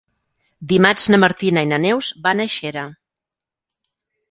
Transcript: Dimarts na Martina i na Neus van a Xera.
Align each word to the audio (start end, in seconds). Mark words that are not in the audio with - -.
Dimarts 0.71 1.05
na 1.15 1.19
Martina 1.25 1.63
i 1.67 1.69
na 1.73 1.79
Neus 1.85 2.11
van 2.25 2.43
a 2.43 2.49
Xera. 2.57 2.89